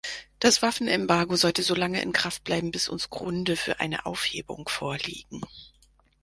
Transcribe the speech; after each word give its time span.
Das 0.39 0.63
Waffenembargo 0.63 1.35
sollte 1.35 1.61
solange 1.61 2.01
in 2.01 2.11
Kraft 2.11 2.43
bleiben, 2.43 2.71
bis 2.71 2.89
uns 2.89 3.11
Gründe 3.11 3.55
für 3.55 3.79
eine 3.79 4.07
Aufhebung 4.07 4.67
vorliegen. 4.67 5.41